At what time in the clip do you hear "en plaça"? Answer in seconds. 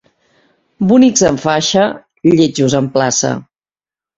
2.81-3.35